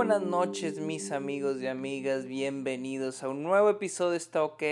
[0.00, 4.62] buenas noches mis amigos y amigas, bienvenidos a un nuevo episodio de Está OK.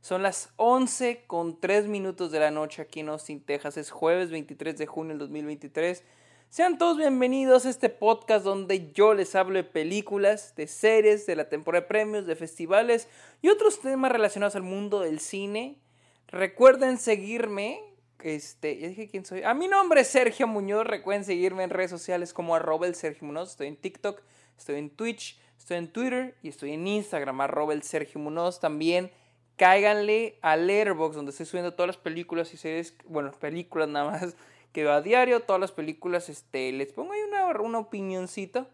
[0.00, 3.76] Son las 11 con 3 minutos de la noche aquí en Austin, Texas.
[3.76, 6.04] Es jueves 23 de junio del 2023.
[6.50, 11.34] Sean todos bienvenidos a este podcast donde yo les hablo de películas, de series, de
[11.34, 13.08] la temporada de premios, de festivales
[13.42, 15.80] y otros temas relacionados al mundo del cine.
[16.28, 17.80] Recuerden seguirme
[18.22, 19.42] este, dije quién soy.
[19.42, 20.86] A mi nombre es Sergio Muñoz.
[20.86, 23.50] Recuerden seguirme en redes sociales como arroba el Sergio Muñoz.
[23.50, 24.20] Estoy en TikTok,
[24.60, 28.60] estoy en Twitch, estoy en Twitter y estoy en Instagram, arroba el Sergio Muñoz.
[28.60, 29.10] También
[29.56, 34.36] cáiganle a Letterboxd, donde estoy subiendo todas las películas y series, bueno, películas nada más
[34.72, 38.68] que veo a diario, todas las películas, este, les pongo ahí una, una opinioncita.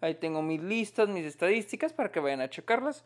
[0.00, 3.04] Ahí tengo mis listas, mis estadísticas para que vayan a checarlas.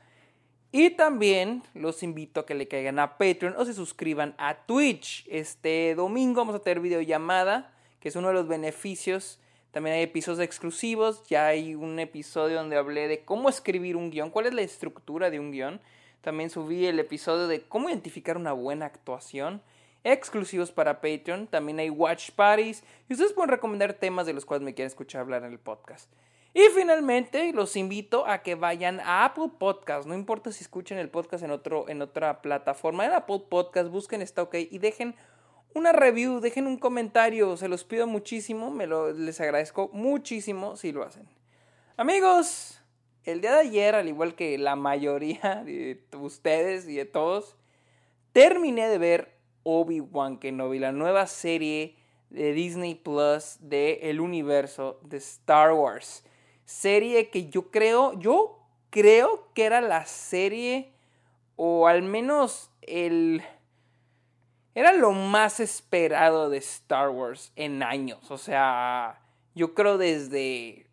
[0.73, 5.27] Y también los invito a que le caigan a Patreon o se suscriban a Twitch.
[5.29, 9.39] Este domingo vamos a tener videollamada, que es uno de los beneficios.
[9.77, 11.23] También hay episodios exclusivos.
[11.29, 15.28] Ya hay un episodio donde hablé de cómo escribir un guion, cuál es la estructura
[15.28, 15.83] de un guion.
[16.23, 19.61] También subí el episodio de cómo identificar una buena actuación.
[20.03, 21.47] Exclusivos para Patreon.
[21.47, 22.84] También hay watch parties.
[23.11, 26.11] Y ustedes pueden recomendar temas de los cuales me quieren escuchar hablar en el podcast.
[26.55, 30.09] Y finalmente los invito a que vayan a Apple Podcast.
[30.09, 33.05] No importa si escuchen el podcast en, otro, en otra plataforma.
[33.05, 35.15] En Apple Podcast busquen Está OK y dejen
[35.77, 37.56] una review, dejen un comentario.
[37.56, 38.70] Se los pido muchísimo.
[38.70, 41.28] Me lo, les agradezco muchísimo si lo hacen.
[41.96, 42.80] Amigos,
[43.24, 47.56] el día de ayer, al igual que la mayoría de ustedes y de todos,
[48.32, 51.97] terminé de ver Obi-Wan Kenobi, la nueva serie
[52.30, 56.24] de Disney Plus de el universo de Star Wars
[56.66, 58.58] serie que yo creo, yo
[58.91, 60.92] creo que era la serie,
[61.54, 63.42] o al menos el...
[64.77, 68.30] Era lo más esperado de Star Wars en años.
[68.30, 69.22] O sea,
[69.55, 70.86] yo creo desde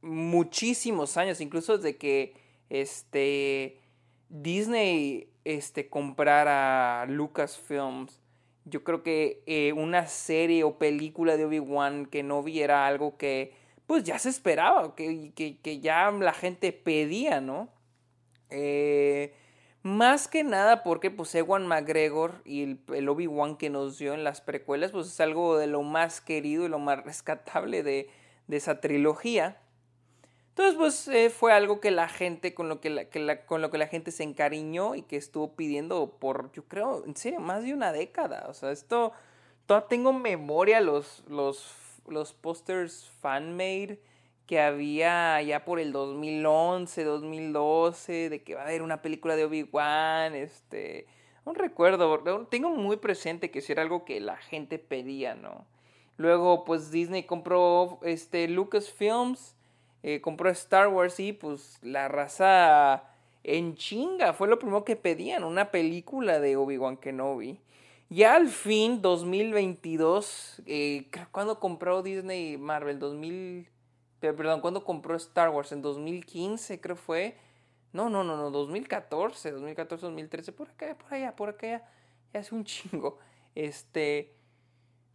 [0.00, 2.36] muchísimos años, incluso desde que
[2.70, 3.80] este
[4.28, 8.22] Disney este comprara Lucasfilms.
[8.64, 13.54] Yo creo que eh, una serie o película de Obi-Wan que no viera algo que
[13.88, 17.70] pues ya se esperaba, que, que, ya la gente pedía, ¿no?
[18.50, 19.34] Eh,
[19.86, 24.40] más que nada porque pues Ewan McGregor y el, Obi-Wan que nos dio en las
[24.40, 28.10] precuelas pues es algo de lo más querido y lo más rescatable de,
[28.48, 29.60] esa trilogía.
[30.50, 33.78] Entonces pues eh, fue algo que la gente, con lo que la, con lo que
[33.78, 37.74] la gente se encariñó y que estuvo pidiendo por, yo creo, en serio, más de
[37.74, 38.46] una década.
[38.48, 39.12] O sea, esto,
[39.66, 44.00] todavía tengo memoria los, los los pósters fan-made
[44.46, 49.44] que había ya por el 2011, 2012, de que va a haber una película de
[49.44, 51.06] Obi-Wan, este,
[51.44, 55.66] un recuerdo, tengo muy presente que si era algo que la gente pedía, ¿no?
[56.16, 59.54] Luego, pues Disney compró este Lucasfilms,
[60.02, 63.04] eh, compró Star Wars y pues la raza
[63.44, 67.60] en chinga fue lo primero que pedían, una película de Obi-Wan Kenobi.
[68.08, 72.98] Ya al fin, 2022, eh, ¿cuándo compró Disney Marvel?
[73.00, 73.68] 2000,
[74.20, 75.72] perdón, ¿cuándo compró Star Wars?
[75.72, 77.36] En 2015 creo fue.
[77.92, 81.82] No, no, no, no, 2014, 2014, 2013, por acá, por allá, por acá,
[82.32, 83.18] ya hace un chingo.
[83.54, 84.34] Este,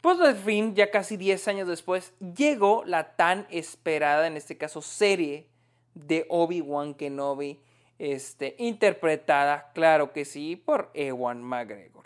[0.01, 4.81] pues al fin, ya casi 10 años después, llegó la tan esperada, en este caso,
[4.81, 5.47] serie
[5.93, 7.59] de Obi-Wan Kenobi,
[7.99, 12.05] este, interpretada, claro que sí, por Ewan McGregor.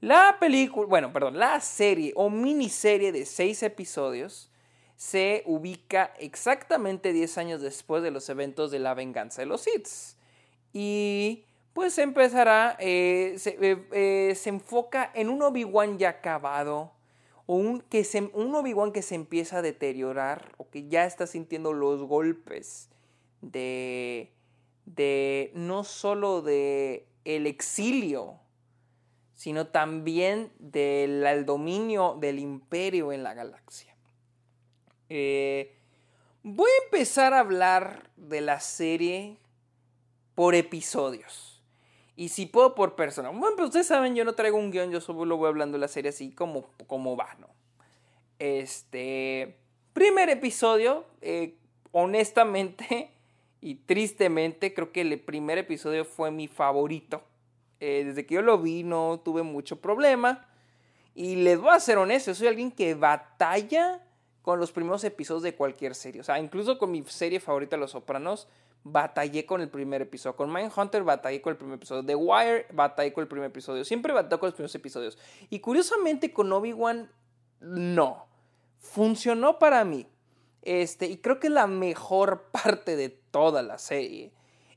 [0.00, 4.50] La película, bueno, perdón, la serie o miniserie de seis episodios
[4.96, 10.16] se ubica exactamente 10 años después de los eventos de la venganza de los Sith.
[10.72, 16.92] Y pues empezará, eh, eh, eh, se, enfoca en un Obi-Wan ya acabado,
[17.44, 21.26] o un, que se, un Obi-Wan que se empieza a deteriorar, o que ya está
[21.26, 22.88] sintiendo los golpes
[23.42, 24.32] de,
[24.86, 28.40] de no solo de el exilio,
[29.34, 33.95] sino también del dominio del imperio en la galaxia.
[35.08, 35.74] Eh,
[36.42, 39.36] voy a empezar a hablar de la serie
[40.34, 41.62] por episodios.
[42.16, 43.28] Y si puedo por persona.
[43.30, 45.88] Bueno, pues ustedes saben, yo no traigo un guion, yo solo voy hablando de la
[45.88, 47.48] serie así como, como va, ¿no?
[48.38, 49.56] Este.
[49.92, 51.56] Primer episodio, eh,
[51.92, 53.10] honestamente
[53.60, 57.22] y tristemente, creo que el primer episodio fue mi favorito
[57.80, 60.46] eh, desde que yo lo vi no tuve mucho problema.
[61.14, 64.05] Y les voy a ser honesto, soy alguien que batalla
[64.46, 66.20] con los primeros episodios de cualquier serie.
[66.20, 68.46] O sea, incluso con mi serie favorita, Los Sopranos,
[68.84, 70.36] batallé con el primer episodio.
[70.36, 72.06] Con Mindhunter batallé con el primer episodio.
[72.06, 73.84] The Wire batallé con el primer episodio.
[73.84, 75.18] Siempre batallé con los primeros episodios.
[75.50, 77.10] Y curiosamente con Obi-Wan,
[77.58, 78.28] no.
[78.78, 80.06] Funcionó para mí.
[80.62, 84.32] Este, y creo que la mejor parte de toda la serie,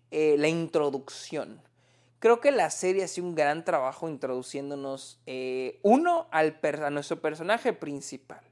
[0.10, 1.62] eh, la introducción.
[2.18, 7.72] Creo que la serie hace un gran trabajo introduciéndonos, eh, uno, al a nuestro personaje
[7.72, 8.49] principal.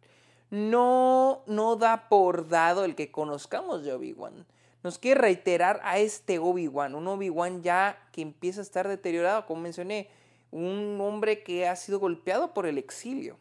[0.50, 4.46] No, no da por dado el que conozcamos de Obi-Wan.
[4.84, 9.62] Nos quiere reiterar a este Obi-Wan, un Obi-Wan ya que empieza a estar deteriorado, como
[9.62, 10.10] mencioné,
[10.52, 13.38] un hombre que ha sido golpeado por el exilio.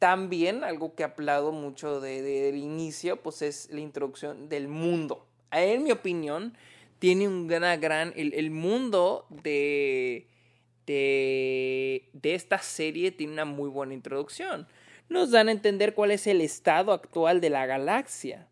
[0.00, 5.26] También algo que aplaudo mucho del inicio, pues es la introducción del mundo.
[5.52, 6.56] En mi opinión,
[6.98, 10.26] tiene un gran, gran, el, mundo de,
[10.86, 14.66] de, de esta serie tiene una muy buena introducción.
[15.08, 18.48] Nos dan a entender cuál es el estado actual de la galaxia.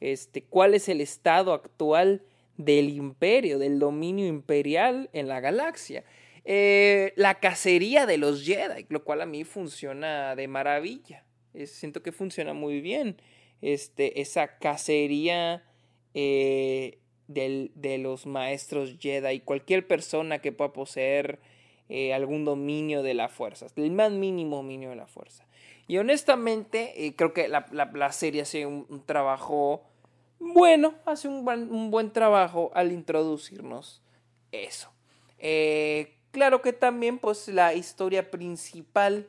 [0.00, 2.22] Este, cuál es el estado actual
[2.56, 6.04] del imperio, del dominio imperial en la galaxia.
[6.44, 11.24] Eh, la cacería de los Jedi, lo cual a mí funciona de maravilla.
[11.66, 13.20] siento que funciona muy bien.
[13.60, 15.62] Este, esa cacería
[16.14, 16.98] eh,
[17.28, 21.38] de los maestros Jedi, cualquier persona que pueda poseer
[21.88, 25.46] eh, algún dominio de la fuerza, el más mínimo dominio de la fuerza.
[25.90, 29.82] Y honestamente, eh, creo que la, serie hace un, trabajo
[30.38, 34.00] bueno, hace un buen, trabajo al introducirnos
[34.52, 34.88] eso.
[35.38, 39.26] Eh, claro que también, pues, la historia principal,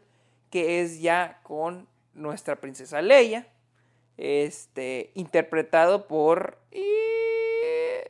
[0.52, 3.48] que es ya con nuestra princesa Leia,
[4.18, 6.60] este, interpretado por...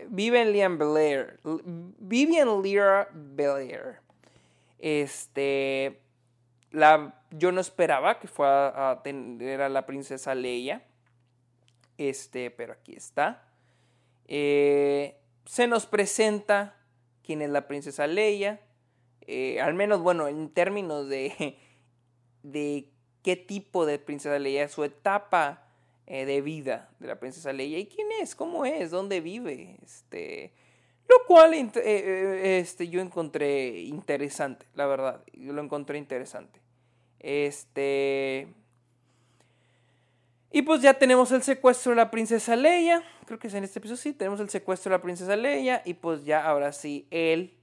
[0.10, 1.40] Vivian Liam Belair.
[2.00, 2.62] Vivian
[3.14, 4.02] Belair.
[4.78, 6.02] Este.
[6.72, 10.84] Yo no esperaba que fuera a tener a la princesa Leia.
[11.98, 13.44] Este, pero aquí está.
[14.28, 16.78] Eh, se nos presenta
[17.24, 18.62] quién es la princesa Leia.
[19.28, 21.60] Eh, al menos, bueno, en términos de,
[22.44, 22.90] de
[23.24, 25.68] qué tipo de princesa Leia, su etapa
[26.08, 27.78] eh, de vida de la princesa Leia.
[27.78, 28.34] ¿Y quién es?
[28.34, 28.90] ¿Cómo es?
[28.90, 29.78] ¿Dónde vive?
[29.84, 30.54] Este,
[31.10, 35.24] lo cual este, yo encontré interesante, la verdad.
[35.34, 36.61] Yo lo encontré interesante.
[37.22, 38.48] Este...
[40.52, 43.02] Y pues ya tenemos el secuestro de la princesa Leia.
[43.26, 44.12] Creo que es en este episodio, sí.
[44.12, 45.82] Tenemos el secuestro de la princesa Leia.
[45.86, 47.58] Y pues ya ahora sí, él,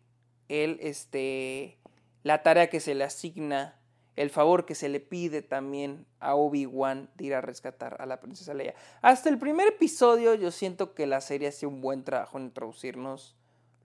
[0.49, 1.77] él, este...
[2.23, 3.79] La tarea que se le asigna
[4.19, 8.21] el favor que se le pide también a Obi-Wan de ir a rescatar a la
[8.21, 8.75] princesa Leia.
[9.01, 13.37] Hasta el primer episodio yo siento que la serie hace un buen trabajo en introducirnos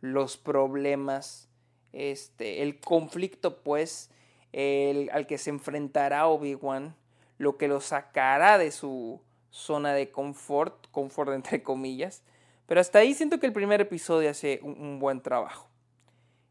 [0.02, 1.50] los problemas,
[1.92, 4.10] este, el conflicto pues
[4.54, 6.96] el, al que se enfrentará Obi-Wan,
[7.38, 12.24] lo que lo sacará de su zona de confort, confort entre comillas.
[12.66, 15.70] Pero hasta ahí siento que el primer episodio hace un, buen trabajo.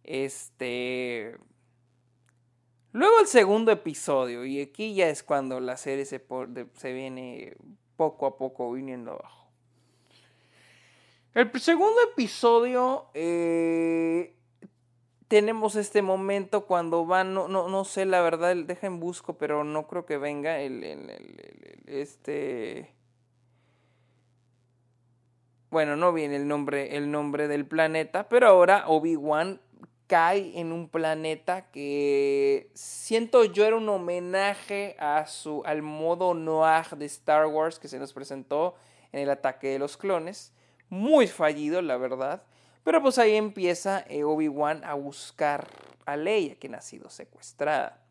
[0.05, 1.37] Este,
[2.93, 6.23] Luego el segundo episodio, y aquí ya es cuando la serie se,
[6.75, 7.57] se viene
[7.97, 9.43] poco a poco viniendo abajo.
[11.35, 14.35] El segundo episodio eh,
[15.33, 20.05] tenemos este momento cuando van, no, no, sé la verdad, dejen busco, pero no creo
[20.05, 20.85] que venga el,
[21.87, 22.93] este...
[25.71, 29.63] Bueno, no viene el nombre, el nombre del planeta, pero ahora Obi-Wan
[30.07, 36.89] cae en un planeta que siento yo era un homenaje a su, al modo Noir
[36.99, 38.75] de Star Wars que se nos presentó
[39.13, 40.53] en el ataque de los clones.
[40.91, 42.43] Muy fallido, la verdad.
[42.85, 45.69] Pero pues ahí empieza eh, Obi-Wan a buscar
[46.05, 48.03] a Leia, quien ha sido secuestrada.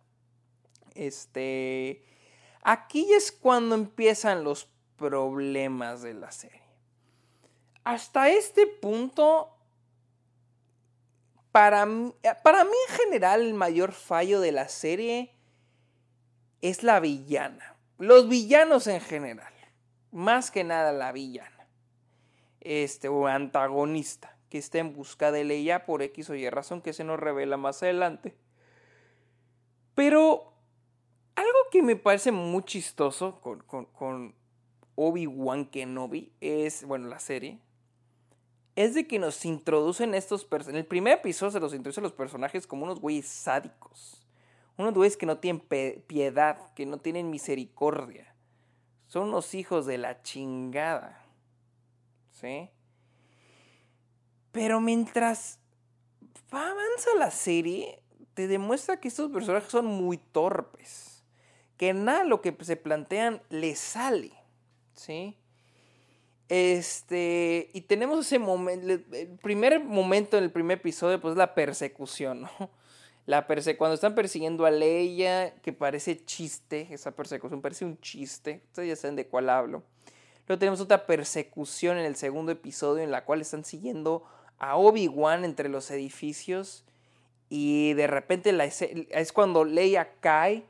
[0.95, 2.05] Este.
[2.63, 6.61] Aquí es cuando empiezan los problemas de la serie.
[7.83, 9.57] Hasta este punto
[11.51, 11.85] para,
[12.43, 15.35] para mí en general el mayor fallo de la serie
[16.61, 17.75] es la villana.
[17.97, 19.53] Los villanos en general.
[20.11, 21.67] Más que nada la villana.
[22.59, 24.30] Este, o antagonista.
[24.51, 27.57] Que está en busca de Leia por X o Y razón que se nos revela
[27.57, 28.35] más adelante.
[29.95, 30.53] Pero
[31.35, 34.35] algo que me parece muy chistoso con, con,
[34.95, 37.59] Obi-Wan Kenobi es, bueno, la serie,
[38.75, 40.75] es de que nos introducen estos personajes.
[40.75, 44.27] En el primer episodio se los introducen los personajes como unos güeyes sádicos.
[44.77, 45.61] Unos güeyes que no tienen
[46.07, 48.35] piedad, que no tienen misericordia.
[49.07, 51.25] Son unos hijos de la chingada.
[52.31, 52.69] ¿Sí?
[54.51, 55.59] Pero mientras
[56.51, 58.01] avanza la serie,
[58.33, 61.23] te demuestra que estos personajes son muy torpes.
[61.77, 64.31] Que nada lo que se plantean les sale.
[64.93, 65.37] ¿Sí?
[66.49, 72.41] Este, y tenemos ese momento, el primer momento en el primer episodio, pues la persecución,
[72.41, 72.49] ¿no?
[73.25, 78.63] La perse cuando están persiguiendo a Leia, que parece chiste, esa persecución parece un chiste,
[78.65, 79.83] ustedes ya saben de cuál hablo.
[80.47, 84.25] Luego tenemos otra persecución en el segundo episodio en la cual están siguiendo
[84.61, 86.85] a Obi-Wan entre los edificios
[87.49, 88.55] y de repente
[89.09, 90.63] es cuando Leia cae,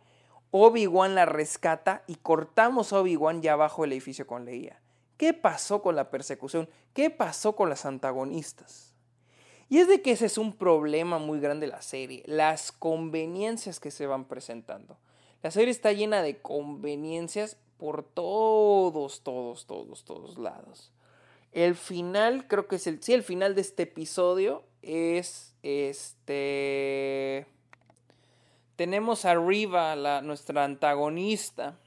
[0.51, 4.81] Obi-Wan la rescata y cortamos a Obi-Wan ya abajo del edificio con Leia.
[5.17, 6.69] ¿Qué pasó con la persecución?
[6.93, 8.93] ¿Qué pasó con las antagonistas?
[9.67, 13.81] Y es de que ese es un problema muy grande de la serie, las conveniencias
[13.81, 14.97] que se van presentando.
[15.43, 20.93] La serie está llena de conveniencias por todos, todos, todos, todos lados.
[21.51, 27.45] El final, creo que es el, sí, el final de este episodio es este...
[28.77, 31.77] Tenemos arriba la, nuestra antagonista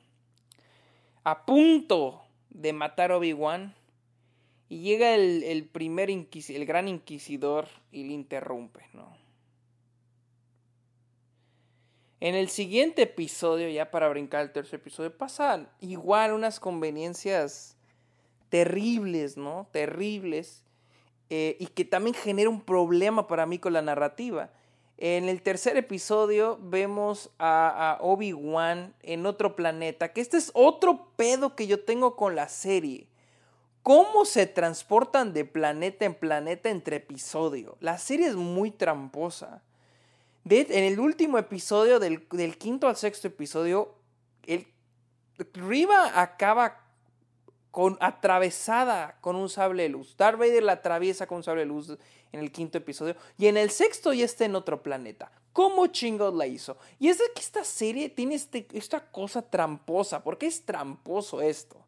[1.25, 3.75] a punto de matar a Obi-Wan
[4.68, 9.16] y llega el, primer el gran inquisidor y le interrumpe, ¿no?
[12.21, 17.74] En el siguiente episodio, ya para brincar el tercer episodio, pasan igual unas conveniencias
[18.54, 19.66] terribles, ¿no?
[19.73, 20.62] Terribles.
[21.28, 24.50] Eh, y que también genera un problema para mí con la narrativa.
[24.96, 31.56] En el tercer episodio vemos a, Obi-Wan en otro planeta, que este es otro pedo
[31.56, 33.08] que yo tengo con la serie.
[33.82, 37.76] ¿Cómo se transportan de planeta en planeta entre episodio?
[37.80, 39.64] La serie es muy tramposa
[40.46, 43.94] en el último episodio, del, quinto al sexto episodio,
[44.46, 44.66] el,
[45.54, 46.84] Riva acaba
[47.75, 50.16] con, atravesada con un sable de luz.
[50.16, 51.99] Darth Vader la atraviesa con un sable de luz
[52.31, 53.16] en el quinto episodio.
[53.37, 55.33] Y en el sexto ya está en otro planeta.
[55.52, 56.76] ¿Cómo chingos la hizo?
[57.00, 60.23] Y es que esta serie tiene este, esta cosa tramposa.
[60.23, 61.85] ¿Por qué es tramposo esto?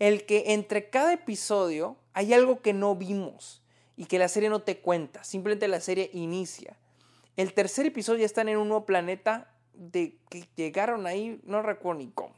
[0.00, 3.62] El que entre cada episodio hay algo que no vimos
[3.96, 5.22] y que la serie no te cuenta.
[5.22, 6.76] Simplemente la serie inicia.
[7.36, 12.00] El tercer episodio ya están en un nuevo planeta de que llegaron ahí, no recuerdo
[12.00, 12.34] ni cómo.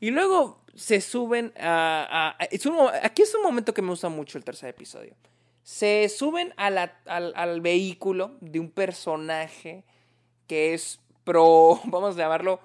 [0.00, 2.36] Y luego se suben a...
[2.38, 5.16] aquí es un momento que me gusta mucho el tercer episodio.
[5.62, 9.84] Se suben al, al, vehículo de un personaje
[10.46, 12.60] que es pro, vamos a llamarlo,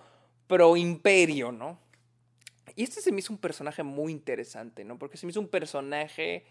[0.47, 1.79] pro imperio, ¿no?
[2.75, 4.97] Y este se me hizo un personaje muy interesante, ¿no?
[4.97, 6.45] Porque se me hizo un personaje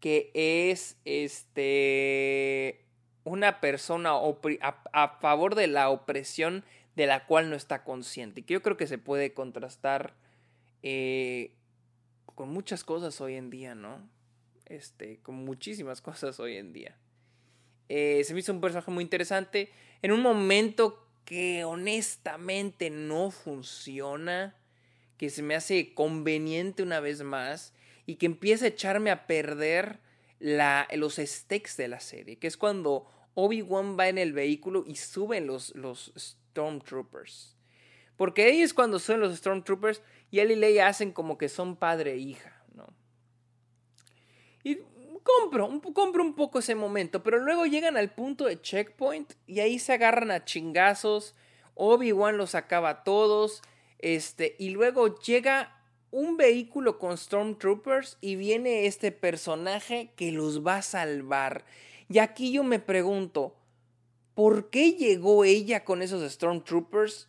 [0.00, 2.84] que es, este,
[3.24, 4.12] una persona
[4.92, 6.64] a, favor de la opresión
[6.98, 8.42] de la cual no está consciente.
[8.42, 10.16] Que yo creo que se puede contrastar
[10.82, 11.52] eh,
[12.34, 14.00] con muchas cosas hoy en día, ¿no?
[14.66, 16.96] Este, con muchísimas cosas hoy en día.
[17.88, 19.70] Eh, se me hizo un personaje muy interesante.
[20.02, 24.56] En un momento que honestamente no funciona,
[25.18, 27.74] que se me hace conveniente una vez más
[28.06, 30.00] y que empieza a echarme a perder
[30.40, 34.96] la, los stakes de la serie, que es cuando Obi-Wan va en el vehículo y
[34.96, 36.12] suben los, los
[36.58, 37.56] Stormtroopers.
[38.16, 41.76] Porque ahí es cuando suben los Stormtroopers y él y Leia hacen como que son
[41.76, 42.86] padre e hija, ¿no?
[44.64, 44.80] Y
[45.22, 49.78] compro, compro un poco ese momento, pero luego llegan al punto de checkpoint y ahí
[49.78, 51.36] se agarran a chingazos.
[51.74, 53.62] Obi-Wan los acaba a todos.
[54.00, 60.76] Este, y luego llega un vehículo con Stormtroopers y viene este personaje que los va
[60.76, 61.64] a salvar.
[62.08, 63.57] Y aquí yo me pregunto,
[64.38, 67.28] ¿por qué llegó ella con esos Stormtroopers?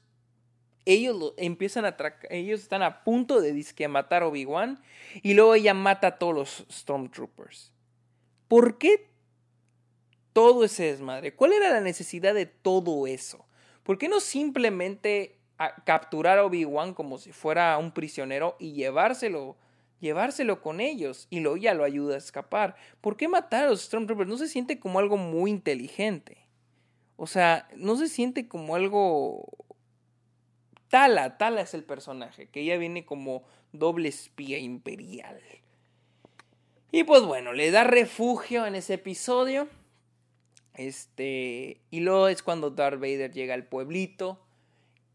[0.86, 1.98] Ellos empiezan a
[2.30, 4.80] ellos están a punto de matar a Obi-Wan
[5.24, 7.74] y luego ella mata a todos los Stormtroopers.
[8.48, 9.10] ¿Por qué
[10.34, 11.34] todo ese desmadre?
[11.34, 13.44] ¿Cuál era la necesidad de todo eso?
[13.82, 15.39] ¿Por qué no simplemente
[15.86, 19.58] capturar a Obi-Wan como si fuera un prisionero y llevárselo
[20.00, 22.75] llevárselo con ellos y luego ya lo ayuda a escapar.
[23.01, 24.30] ¿Por qué matar a los Stormtroopers?
[24.30, 26.38] No se siente como algo muy inteligente.
[27.20, 29.46] O sea, no se siente como algo...
[30.88, 35.40] Tala, Tala es el personaje, que ella viene como doble espía imperial.
[36.92, 39.68] Y pues bueno, le da refugio en ese episodio.
[40.74, 44.40] Este, y luego es cuando Darth Vader llega al pueblito.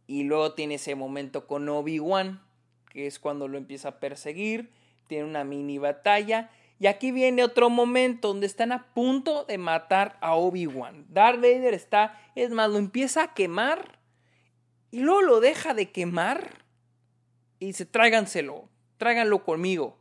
[0.07, 2.45] Y luego tiene ese momento con Obi-Wan
[2.95, 4.71] que es cuando lo empieza a perseguir,
[5.09, 6.51] tiene una mini batalla.
[6.85, 11.07] Y aquí viene otro momento donde están a punto de matar a Obi-Wan.
[11.09, 14.01] Darth Vader está, es más, lo empieza a quemar
[14.91, 16.63] y luego lo deja de quemar
[17.59, 19.97] y dice, tráiganselo, tráiganlo conmigo.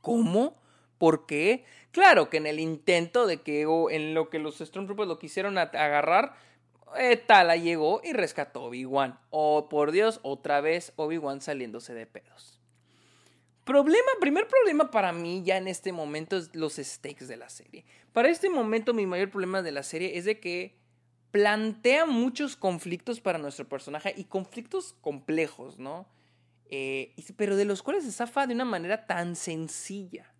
[0.00, 0.56] ¿Cómo?
[0.96, 1.66] ¿Por qué?
[1.90, 5.58] Claro que en el intento de que, o en lo que los Stormtroopers lo quisieron
[5.58, 6.34] agarrar,
[6.96, 9.18] eh, Tala llegó y rescató a Obi-Wan.
[9.28, 12.53] Oh, por Dios, otra vez Obi-Wan saliéndose de pedos.
[13.64, 17.84] Problema, primer problema para mí ya en este momento es los stakes de la serie.
[18.12, 20.76] Para este momento mi mayor problema de la serie es de que
[21.30, 26.06] plantea muchos conflictos para nuestro personaje y conflictos complejos, ¿no?
[26.70, 30.32] eh, pero de los cuales se zafa de una manera tan sencilla.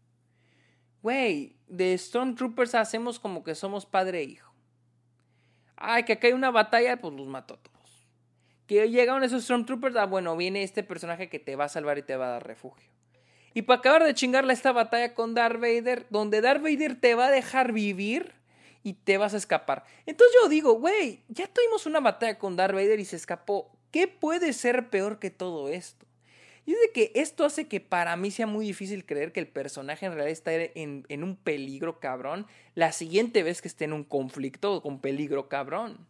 [1.03, 4.53] Güey, de Stormtroopers hacemos como que somos padre e hijo.
[5.77, 8.07] Ay, que acá hay una batalla, pues los mató a todos.
[8.67, 12.03] Que llegaron esos Stormtroopers, ah, bueno, viene este personaje que te va a salvar y
[12.03, 12.91] te va a dar refugio.
[13.55, 17.29] Y para acabar de chingarle esta batalla con Darth Vader, donde Darth Vader te va
[17.29, 18.33] a dejar vivir
[18.83, 19.85] y te vas a escapar.
[20.05, 23.71] Entonces yo digo, güey, ya tuvimos una batalla con Darth Vader y se escapó.
[23.93, 26.05] ¿Qué puede ser peor que todo esto?
[26.67, 29.47] Y es de que esto hace que para mí sea muy difícil creer que el
[29.47, 33.93] personaje en realidad está en, en un peligro cabrón la siguiente vez que esté en
[33.93, 36.07] un conflicto con peligro cabrón.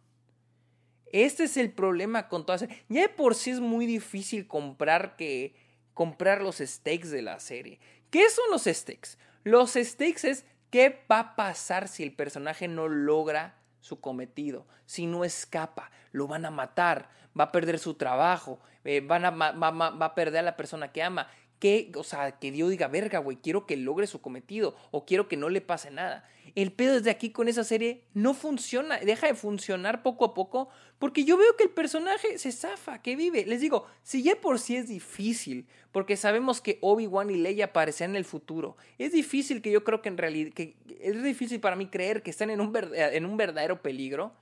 [1.11, 2.65] Este es el problema con todas.
[2.89, 5.55] Ya de por sí es muy difícil comprar que
[5.95, 7.79] comprar los stakes de la serie.
[8.11, 9.17] ¿Qué son los stakes?
[9.43, 15.07] Los stakes es qué va a pasar si el personaje no logra su cometido, si
[15.07, 20.39] no escapa, lo van a matar, va a perder su trabajo, eh, va, a perder
[20.39, 21.27] a la persona que ama.
[21.65, 25.27] Que, o sea, que Dios diga, verga, güey, quiero que logre su cometido o quiero
[25.27, 26.23] que no le pase nada.
[26.53, 30.69] El pedo desde aquí con esa serie no funciona, deja de funcionar poco a poco
[30.99, 33.47] porque yo veo que el personaje se zafa, que vive.
[33.47, 38.11] Les digo, si ya por sí es difícil, porque sabemos que Obi-Wan y Leia aparecen
[38.11, 41.75] en el futuro, es difícil que yo creo que en realidad, que es difícil para
[41.75, 44.35] mí creer que están en un, en un verdadero peligro.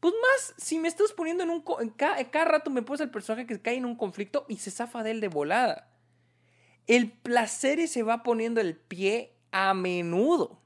[0.00, 1.62] Pues más, si me estás poniendo en un...
[1.94, 5.02] cada, cada rato me pones el personaje que cae en un conflicto y se zafa
[5.02, 5.90] de él de volada
[6.86, 10.60] el placer se va poniendo el pie a menudo.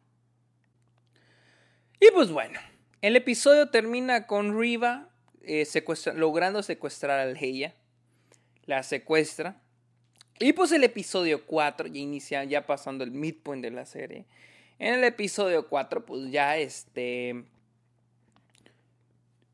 [2.01, 2.59] Y pues bueno,
[3.03, 5.09] el episodio termina con Riva
[5.43, 5.67] eh,
[6.15, 7.75] logrando secuestrar a Leia.
[8.67, 9.61] La secuestra.
[10.39, 14.27] Y pues el episodio 4 ya inicia, ya pasando el midpoint de la serie.
[14.79, 17.45] En el episodio 4, pues ya este.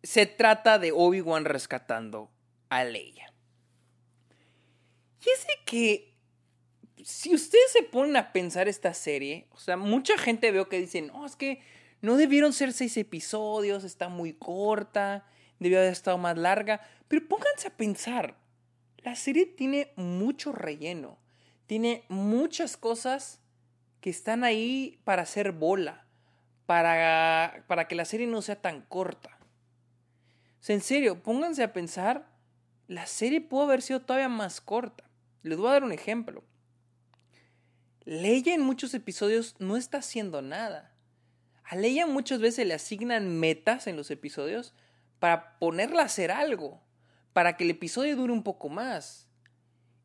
[0.03, 2.31] Se trata de Obi-Wan rescatando
[2.69, 3.33] a Leia.
[5.25, 6.14] Y es de que
[7.05, 11.09] si ustedes se ponen a pensar esta serie, o sea, mucha gente veo que dicen,
[11.09, 11.61] no, es que
[12.01, 15.27] no debieron ser seis episodios, está muy corta,
[15.59, 18.39] debió haber estado más larga, pero pónganse a pensar,
[18.99, 21.19] la serie tiene mucho relleno,
[21.67, 23.39] tiene muchas cosas
[24.01, 26.07] que están ahí para hacer bola,
[26.65, 29.39] para, para que la serie no sea tan corta.
[30.59, 32.31] O sea, en serio, pónganse a pensar,
[32.89, 35.05] la serie pudo haber sido todavía más corta.
[35.43, 36.43] Les voy a dar un ejemplo.
[38.07, 40.93] Leia en muchos episodios no está haciendo nada.
[41.65, 44.75] A Leia muchas veces le asignan metas en los episodios
[45.19, 46.83] para ponerla a hacer algo,
[47.33, 49.27] para que el episodio dure un poco más.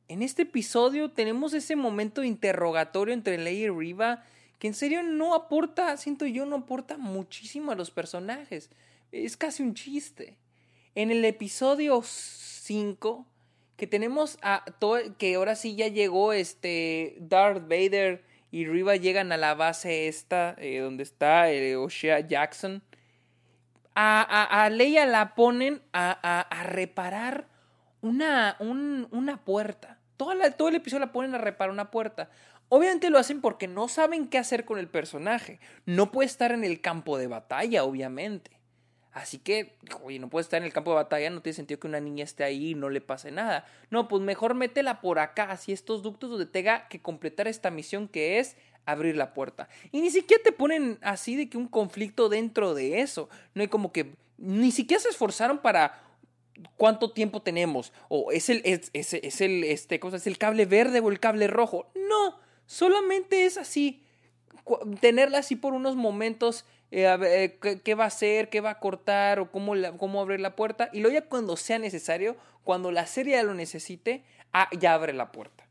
[0.07, 4.23] En este episodio tenemos ese momento de interrogatorio entre Leia y Riva
[4.59, 8.69] que en serio no aporta, siento yo, no aporta muchísimo a los personajes.
[9.11, 10.37] Es casi un chiste.
[10.95, 13.25] En el episodio 5
[13.79, 14.63] que tenemos a
[15.17, 20.55] que ahora sí ya llegó este Darth Vader y Riva llegan a la base esta,
[20.59, 22.83] eh, donde está eh, O'Shea Jackson.
[23.95, 27.47] A, a, Leia la ponen a, a reparar
[28.01, 29.97] una, una puerta.
[30.17, 32.29] todo el episodio la ponen a reparar una puerta.
[32.69, 35.59] Obviamente lo hacen porque no saben qué hacer con el personaje.
[35.85, 38.58] No puede estar en el campo de batalla, obviamente.
[39.11, 41.87] Así que, oye, no puede estar en el campo de batalla, no tiene sentido que
[41.87, 43.65] una niña esté ahí y no le pase nada.
[43.89, 48.07] No, pues mejor métela por acá, así estos ductos donde tenga que completar esta misión
[48.07, 49.67] que es abrir la puerta.
[49.91, 53.29] Y ni siquiera te ponen así de que un conflicto dentro de eso.
[53.53, 56.03] No hay como que, ni siquiera se esforzaron para
[56.77, 57.93] cuánto tiempo tenemos.
[58.09, 61.91] O es el, es, el, este, cosa, es el cable verde o el cable rojo.
[61.95, 64.03] No, solamente es así.
[65.01, 69.39] Tenerla así por unos momentos eh, eh, qué, va a hacer, qué va a cortar
[69.39, 70.89] o cómo, cómo abrir la puerta.
[70.91, 74.23] Y luego ya cuando sea necesario, cuando la serie lo necesite,
[74.53, 75.67] ah, ya abre la puerta.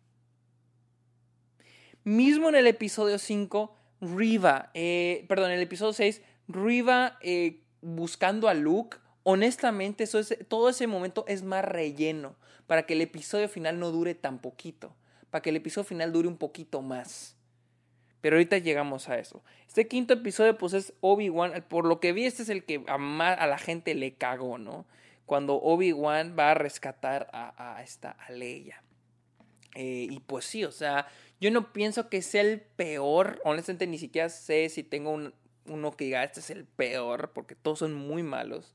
[2.04, 7.18] Mismo en el episodio 5, Riva, eh, perdón, en el episodio 6, Riva
[7.80, 8.98] buscando a Luke.
[9.24, 10.06] Honestamente,
[10.48, 14.94] todo ese momento es más relleno para que el episodio final no dure tan poquito,
[15.30, 17.37] para que el episodio final dure un poquito más.
[18.20, 19.42] Pero ahorita llegamos a eso.
[19.66, 21.64] Este quinto episodio, pues es Obi-Wan.
[21.68, 22.94] Por lo que vi, este es el que a,
[23.32, 24.86] a la gente le cagó, ¿no?
[25.26, 28.82] Cuando Obi-Wan va a rescatar a, esta a Leia.
[29.74, 31.06] Eh, y pues sí, o sea,
[31.40, 33.40] yo no pienso que sea el peor.
[33.44, 35.34] Honestamente, ni siquiera sé si tengo un,
[35.66, 38.74] uno que diga, este es el peor, porque todos son muy malos.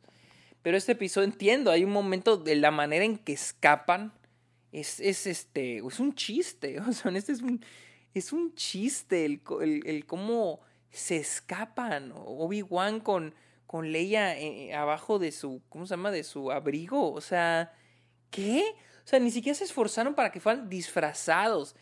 [0.62, 4.13] Pero este episodio entiendo, hay un momento de la manera en que escapan.
[4.71, 6.79] Es, es este, es un chiste.
[6.88, 7.63] O sea, este es un
[8.13, 9.41] es un chiste el,
[9.86, 10.60] el, cómo
[10.91, 12.13] se escapan.
[12.15, 13.34] Obi-Wan con,
[13.65, 16.12] con Leia eh, abajo de su, ¿cómo se llama?
[16.12, 17.12] De su abrigo.
[17.12, 17.73] O sea,
[18.30, 18.63] ¿qué?
[19.04, 21.76] O sea, ni siquiera se esforzaron para que fueran disfrazados.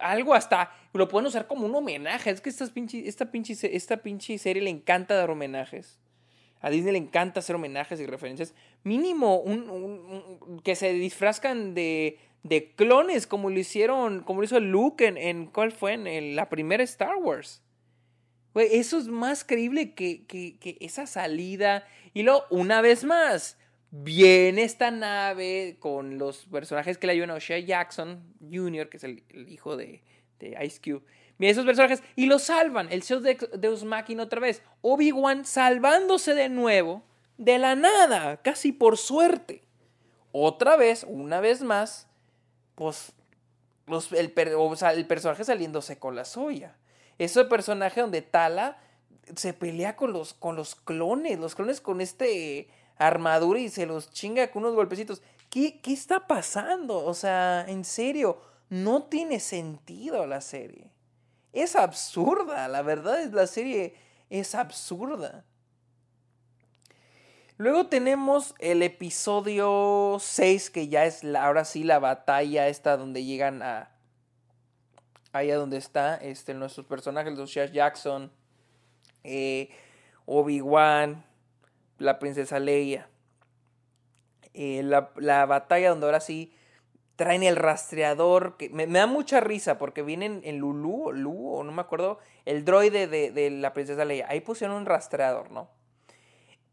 [0.00, 2.30] Algo hasta lo pueden usar como un homenaje.
[2.30, 4.00] Es que esta pinche, esta pinche, esta
[4.38, 5.98] serie le encanta dar homenajes.
[6.60, 8.52] A Disney le encanta hacer homenajes y referencias.
[8.82, 15.06] Mínimo un, que se disfrazcan de, de clones como lo hicieron, como lo hizo Luke
[15.06, 15.94] en, en ¿cuál fue?
[15.94, 17.62] En la primera Star Wars.
[18.54, 21.86] eso es más creíble que, que, que, esa salida.
[22.14, 23.58] Y luego, una vez más,
[23.90, 29.04] viene esta nave con los personajes que le ayudan a O'Shea Jackson Jr., que es
[29.04, 30.02] el, hijo de,
[30.38, 31.04] de Ice Cube
[31.38, 32.88] Vienen esos personajes y los salvan.
[32.90, 34.62] El show de Deus Machina otra vez.
[34.80, 37.04] Obi-Wan salvándose de nuevo,
[37.36, 39.62] de la nada, casi por suerte.
[40.32, 42.07] Otra vez, una vez más,
[42.78, 43.12] pues
[43.86, 46.76] los, el, el personaje saliéndose con la soya.
[47.18, 48.78] Ese personaje donde Tala
[49.34, 54.10] se pelea con los, con los clones, los clones con este armadura y se los
[54.10, 55.22] chinga con unos golpecitos.
[55.50, 57.04] ¿Qué, ¿Qué está pasando?
[57.04, 60.92] O sea, en serio, no tiene sentido la serie
[61.52, 62.68] es absurda.
[62.68, 63.94] La verdad es la serie
[64.30, 65.44] es absurda.
[67.58, 73.24] Luego tenemos el episodio 6, que ya es la, ahora sí la batalla esta donde
[73.24, 73.90] llegan a...
[75.32, 78.32] Allá donde está este, nuestros personajes, los Shash Jackson,
[79.24, 79.70] eh,
[80.24, 81.24] Obi-Wan,
[81.98, 83.08] la princesa Leia.
[84.54, 86.54] Eh, la, la, batalla donde ahora sí
[87.16, 91.72] traen el rastreador, que me, da mucha risa porque vienen en Lulu o o no
[91.72, 94.26] me acuerdo, el droide de, la princesa Leia.
[94.28, 95.77] Ahí pusieron un rastreador, ¿no?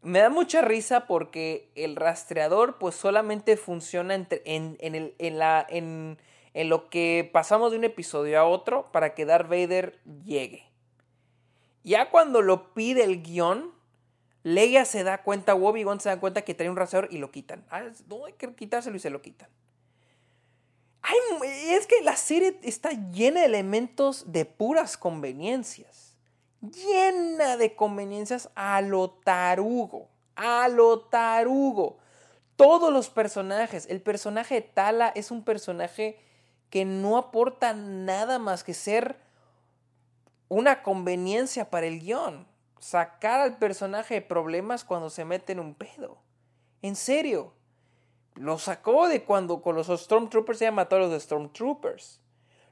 [0.06, 6.18] Me da mucha risa porque el rastreador pues solamente funciona en, el, en, la, en,
[6.54, 10.70] en lo que pasamos de un episodio a otro para que Darth Vader llegue.
[11.82, 13.72] Ya cuando lo pide el guion,
[14.42, 17.64] Leia se da cuenta, Obi-Wan se da cuenta que trae un rastreador y lo quitan.
[17.70, 19.48] Ah, no hay que quitárselo y se lo quitan
[21.44, 26.05] es que la serie está llena de elementos de puras conveniencias.
[26.72, 30.08] Llena de conveniencias a lo tarugo.
[30.34, 31.98] A lo tarugo.
[32.56, 33.86] Todos los personajes.
[33.88, 36.18] El personaje de Tala es un personaje
[36.70, 39.16] que no aporta nada más que ser
[40.48, 42.46] una conveniencia para el guion.
[42.78, 46.18] Sacar al personaje de problemas cuando se mete en un pedo.
[46.82, 47.52] En serio.
[48.34, 52.20] Lo sacó de cuando con los Stormtroopers se mató a los Stormtroopers.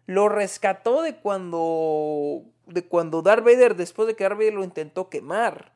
[0.07, 2.43] Lo rescató de cuando.
[2.67, 5.73] De cuando Darth Vader, después de que Darth Vader lo intentó quemar.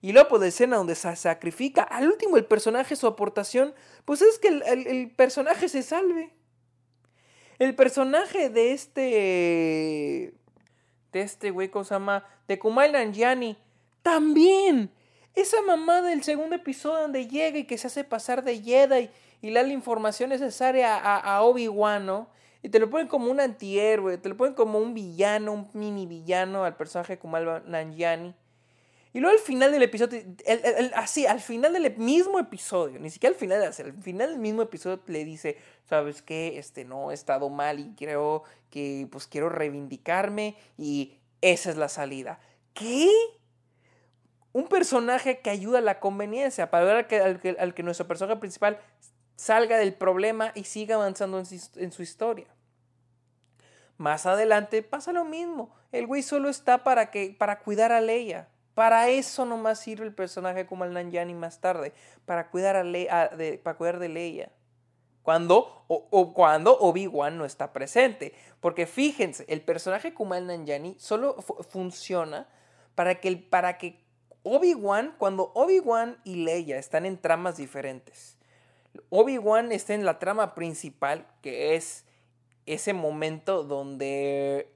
[0.00, 1.82] Y luego pues, de escena donde se sacrifica.
[1.82, 6.32] Al último, el personaje, su aportación, pues es que el, personaje se salve.
[7.58, 10.34] El personaje de este.
[11.12, 12.24] De este güey, ¿cómo se llama?
[12.46, 13.56] De Kumail Nanjiani.
[14.02, 14.90] También
[15.34, 19.10] esa mamá del segundo episodio donde llega y que se hace pasar de Jedi
[19.42, 22.28] y, le da la información necesaria a, Obi-Wan, ¿no?
[22.66, 26.04] Y te lo ponen como un antihéroe, te lo ponen como un villano, un mini
[26.04, 28.34] villano al personaje Alba Nanjiani.
[29.12, 30.20] Y luego al final del episodio,
[30.96, 35.00] así, al final del mismo episodio, ni siquiera al final, al final del mismo episodio
[35.06, 36.58] le dice, ¿sabes qué?
[36.58, 41.88] Este, no, he estado mal y creo que, pues, quiero reivindicarme y esa es la
[41.88, 42.40] salida.
[42.74, 43.08] ¿Qué?
[44.52, 48.40] un personaje que ayuda a la conveniencia, para ver al que, al que, nuestro personaje
[48.40, 48.80] principal
[49.36, 52.46] salga del problema y siga avanzando en su, historia.
[53.98, 55.70] Más adelante pasa lo mismo.
[55.92, 58.48] El güey solo está para, que, para cuidar a Leia.
[58.74, 61.94] Para eso nomás sirve el personaje como el Nanjani más tarde.
[62.26, 64.52] Para cuidar, a de, para cuidar de Leia.
[65.22, 68.34] Cuando, o, cuando Obi-Wan no está presente.
[68.60, 71.36] Porque fíjense, el personaje el Nanjani solo
[71.70, 72.48] funciona
[72.94, 74.04] para que, para que
[74.42, 78.36] Obi-Wan, cuando Obi-Wan y Leia están en tramas diferentes,
[79.10, 82.05] Obi-Wan está en la trama principal, que es
[82.66, 84.72] ese momento donde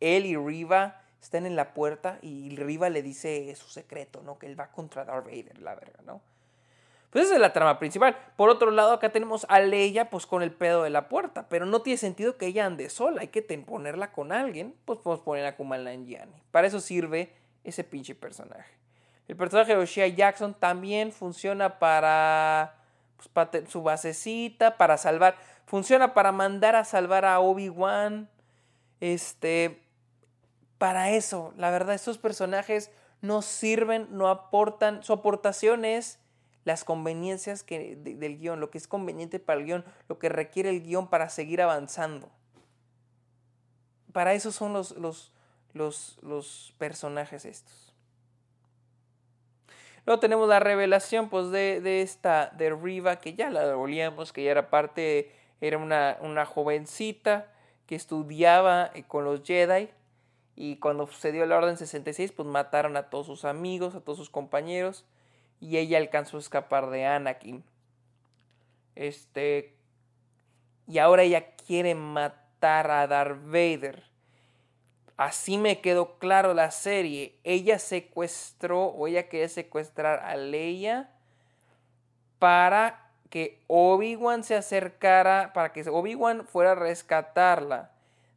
[0.00, 4.38] él y Riva están en la puerta y Riva le dice su secreto, ¿no?
[4.38, 6.20] Que él va contra Darth Vader, la verga, ¿no?
[7.12, 8.16] Pues esa es la trama principal.
[8.36, 11.46] Por otro lado, acá tenemos a Leia, pues con el pedo de la puerta.
[11.50, 13.20] Pero no tiene sentido que ella ande sola.
[13.20, 14.74] Hay que ponerla con alguien.
[14.86, 16.42] Pues podemos poner a Kumail Nanjiani.
[16.50, 18.72] Para eso sirve ese pinche personaje.
[19.28, 22.76] El personaje de O'Shea Jackson también funciona para,
[23.16, 25.36] pues, para su basecita, para salvar.
[25.72, 28.28] Funciona para mandar a salvar a Obi-Wan.
[29.00, 29.82] Este.
[30.76, 32.90] Para eso, la verdad, estos personajes
[33.22, 35.02] no sirven, no aportan.
[35.02, 36.18] Su aportación es
[36.64, 40.68] las conveniencias que, del guion, lo que es conveniente para el guion, lo que requiere
[40.68, 42.28] el guion para seguir avanzando.
[44.12, 45.32] Para eso son los, los,
[45.72, 47.94] los, los personajes estos.
[50.04, 54.50] Luego tenemos la revelación pues de, esta, de Riva, que ya la olíamos, que ya
[54.50, 57.46] era parte era una, una jovencita
[57.86, 59.88] que estudiaba eh, con los Jedi
[60.56, 64.28] y cuando sucedió la Orden 66 pues mataron a todos sus amigos, a todos sus
[64.28, 65.04] compañeros
[65.60, 67.62] y ella alcanzó a escapar de Anakin.
[68.96, 69.76] Este
[70.88, 74.02] y ahora ella quiere matar a Darth Vader.
[75.16, 77.38] Así me quedó claro la serie.
[77.44, 81.10] Ella secuestró o ella quería secuestrar a Leia
[82.40, 83.01] para
[83.32, 87.90] que Obi-Wan se acercara, para que Obi-Wan fuera a rescatarla.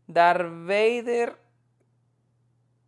[0.08, 1.36] Darth Vader,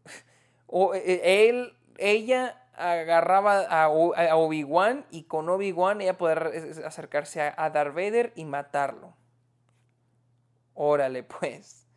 [0.67, 7.93] o, e, él, ella agarraba a, Obi-Wan y con Obi-Wan ella poder acercarse a, Darth
[7.93, 9.13] Vader y matarlo.
[10.75, 11.87] Órale, pues.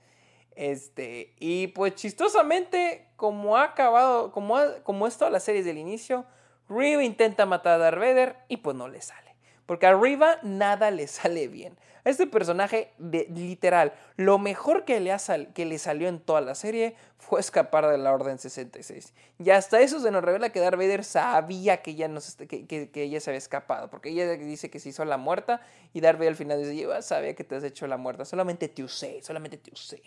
[0.56, 6.26] Este, y pues chistosamente, como ha acabado, como, como es toda la serie del inicio,
[6.68, 9.29] Riva intenta matar a Darth Vader y pues no le sale.
[9.70, 11.78] Porque a Riva nada le sale bien.
[12.04, 17.38] A este personaje, de, literal, lo mejor que le, salió en toda la serie fue
[17.38, 19.14] escapar de la Orden 66.
[19.38, 23.38] Y hasta eso se nos revela que Darth Vader sabía que que, ella se había
[23.38, 23.88] escapado.
[23.90, 25.60] Porque ella dice que se hizo la muerta
[25.92, 28.66] y Darth Vader al final dice, yo sabía que te has hecho la muerta, solamente
[28.66, 30.02] te usé, solamente te usé.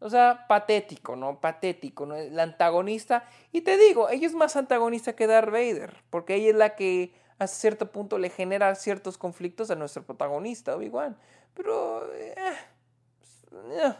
[0.00, 1.40] O sea, patético, ¿no?
[1.40, 2.16] Patético, ¿no?
[2.18, 3.24] La antagonista.
[3.50, 7.14] Y te digo, ella es más antagonista que Darth Vader, porque ella es la que
[7.40, 11.16] a cierto punto le genera ciertos conflictos a nuestro protagonista, Obi-Wan.
[11.54, 13.94] Pero, eh, eh,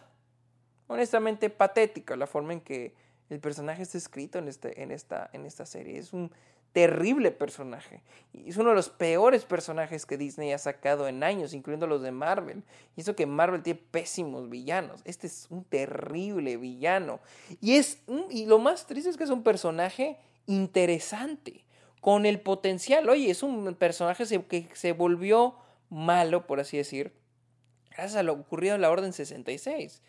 [0.87, 2.95] honestamente, patética la forma en que
[3.31, 5.99] el personaje está escrito en, este, en, esta, en esta serie.
[5.99, 6.31] Es un
[6.73, 8.03] terrible personaje.
[8.35, 12.13] Es uno de los peores personajes que Disney ha sacado en años, incluyendo los de
[12.13, 12.63] Marvel.
[12.95, 15.01] Y eso que Marvel tiene pésimos villanos.
[15.07, 17.21] Este es un terrible villano.
[17.63, 21.65] Y, es, y lo más triste es que es un personaje interesante,
[22.01, 23.09] con el potencial.
[23.09, 25.57] Oye, es un personaje que se volvió
[25.89, 27.13] malo, por así decir,
[27.91, 30.03] gracias a lo ocurrido en la Orden 66.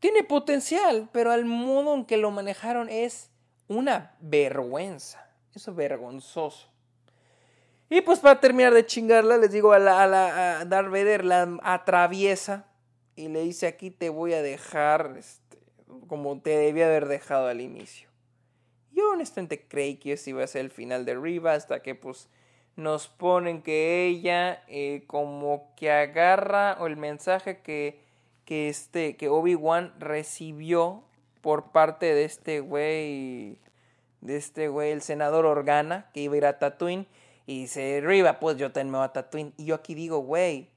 [0.00, 3.30] Tiene potencial, pero al modo en que lo manejaron es
[3.66, 5.28] una vergüenza.
[5.54, 6.68] Eso es vergonzoso.
[7.90, 12.66] Y pues para terminar de chingarla, les digo a, la, a, la, Vader, la atraviesa
[13.16, 15.58] y le dice aquí te voy a dejar este,
[16.06, 18.07] como te debía haber dejado al inicio.
[18.98, 22.28] Yo honestamente creí que ese iba a ser el final de Riva hasta que pues
[22.74, 28.00] nos ponen que ella eh, como que agarra el mensaje que,
[28.44, 31.04] que, este, que Obi-Wan recibió
[31.42, 33.60] por parte de este güey
[34.20, 37.06] de este güey, el senador Organa, que iba a ir a Tatooine,
[37.46, 39.52] y dice, Riva, pues yo también me a Tatooine.
[39.56, 40.70] Y yo aquí digo, güey,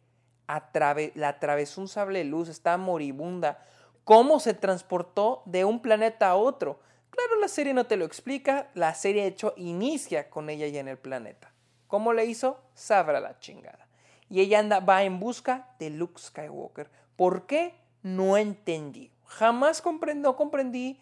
[1.15, 3.65] la atravesó un sable de luz, está moribunda.
[4.03, 6.79] ¿Cómo se transportó de un planeta a otro?
[7.11, 10.79] Claro, la serie no te lo explica, la serie de hecho inicia con ella ya
[10.79, 11.53] en el planeta.
[11.87, 12.59] ¿Cómo le hizo?
[12.73, 13.87] Sabra la chingada.
[14.29, 16.89] Y ella anda, va en busca de Luke Skywalker.
[17.15, 17.75] ¿Por qué?
[18.01, 19.11] No entendí.
[19.25, 20.99] Jamás comprendo, comprendí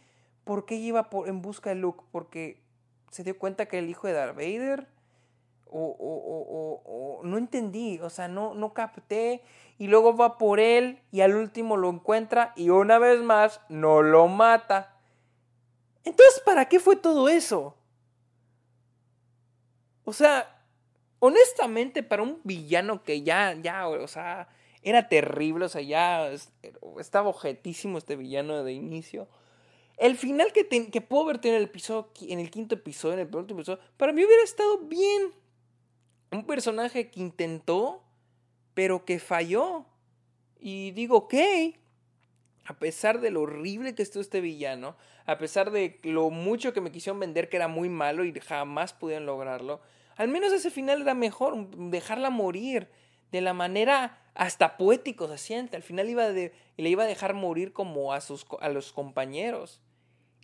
[0.49, 2.03] ¿Por qué iba en busca de Luke?
[2.11, 2.59] Porque
[3.11, 4.87] se dio cuenta que el hijo de Darth Vader.
[5.67, 6.81] O, o,
[7.19, 9.43] o, no entendí, o sea, no, no capté.
[9.77, 14.01] Y luego va por él y al último lo encuentra y una vez más no
[14.01, 14.95] lo mata.
[16.03, 17.75] Entonces, ¿para qué fue todo eso?
[20.03, 20.63] O sea,
[21.19, 24.49] honestamente, para un villano que ya, ya, o sea,
[24.81, 26.31] era terrible, o sea, ya
[26.99, 29.27] estaba objetísimo este villano de inicio.
[29.97, 33.27] El final que, que pudo haber en el, episodio, en el quinto episodio, en el
[33.27, 35.33] penúltimo episodio, para mí hubiera estado bien.
[36.31, 38.03] Un personaje que intentó,
[38.73, 39.85] pero que falló.
[40.57, 41.33] Y digo, ok,
[42.69, 46.81] a pesar de lo horrible que estuvo este villano, a pesar de lo mucho que
[46.81, 49.81] me quisieron vender que era muy malo y jamás pudieron lograrlo,
[50.17, 52.87] al menos ese final era mejor, dejarla morir
[53.31, 55.77] de la manera hasta poético se siente.
[55.77, 59.81] Al final iba de, le iba a dejar morir como a, sus, a los compañeros.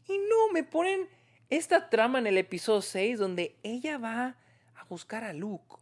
[0.07, 1.07] Y no, me ponen
[1.51, 4.35] esta trama en el episodio 6 donde ella va
[4.73, 5.75] a buscar a Luke.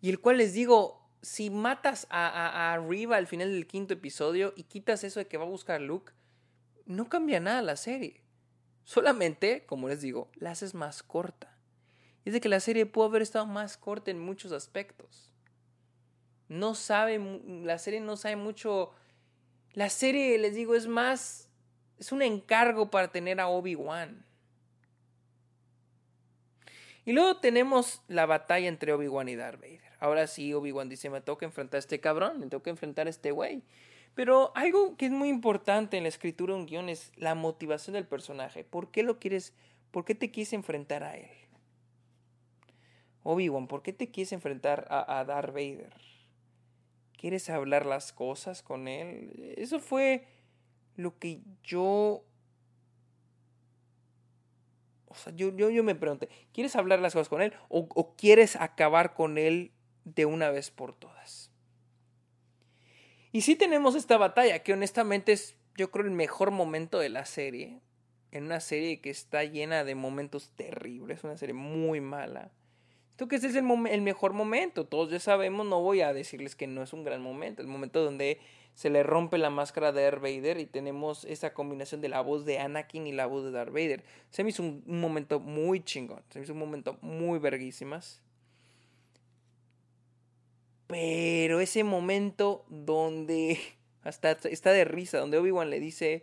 [0.00, 4.64] Y el cual les digo, si matas a, a, al final del quinto episodio y
[4.64, 6.12] quitas eso de que va a buscar Luke,
[6.84, 8.20] no cambia nada la serie.
[8.84, 11.56] Solamente, como les digo, la haces más corta.
[12.24, 15.32] Es de que la serie pudo haber estado más corta en muchos aspectos.
[16.48, 17.18] No sabe,
[17.64, 18.92] la serie no sabe mucho
[19.72, 21.48] la serie, les digo, es más,
[21.98, 24.26] es un encargo para tener a Obi-Wan.
[27.04, 29.91] Y luego tenemos la batalla entre Obi-Wan y Darth Vader.
[30.02, 33.30] Ahora sí, Obi-Wan dice, me toca enfrentar a este cabrón, me toca enfrentar a este
[33.30, 33.62] güey.
[34.16, 37.94] Pero algo que es muy importante en la escritura de un guion es la motivación
[37.94, 38.64] del personaje.
[38.64, 39.54] ¿Por qué lo quieres,
[39.92, 41.30] por qué te quieres enfrentar a él?
[43.22, 45.94] Obi-Wan, ¿por qué te quieres enfrentar a, a Darth Vader?
[47.16, 49.54] ¿Quieres hablar las cosas con él?
[49.56, 50.26] Eso fue
[50.96, 52.24] lo que yo...
[55.06, 58.16] O sea, yo, yo, yo me pregunté, ¿quieres hablar las cosas con él o, o
[58.16, 59.70] quieres acabar con él
[60.04, 61.50] de una vez por todas?
[63.32, 67.24] Y sí tenemos esta batalla, que honestamente es, yo creo, el mejor momento de la
[67.24, 67.80] serie.
[68.30, 72.50] En una serie que está llena de momentos terribles, una serie muy mala.
[73.10, 74.86] Esto que ese es el, mejor momento.
[74.86, 77.60] Todos ya sabemos, no voy a decirles que no es un gran momento.
[77.60, 78.38] El momento donde
[78.74, 82.46] se le rompe la máscara de Darth Vader y tenemos esa combinación de la voz
[82.46, 84.02] de Anakin y la voz de Darth Vader.
[84.30, 86.22] Se me hizo un, un momento muy chingón.
[86.30, 88.21] Se me hizo un momento muy verguísimas.
[90.92, 93.58] Pero ese momento donde
[94.02, 96.22] hasta está de risa, donde Obi-Wan le dice